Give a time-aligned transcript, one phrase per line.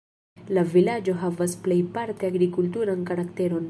[0.57, 3.59] La vilaĝo havas plejparte agrikulturan karakteron.